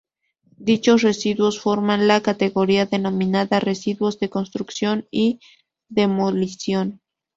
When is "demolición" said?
5.89-7.01